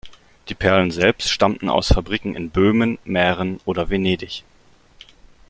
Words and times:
Die 0.49 0.55
Perlen 0.55 0.89
selbst 0.89 1.29
stammten 1.29 1.69
aus 1.69 1.89
Fabriken 1.93 2.35
in 2.35 2.49
Böhmen, 2.49 2.97
Mähren 3.03 3.59
oder 3.65 3.91
Venedig. 3.91 4.43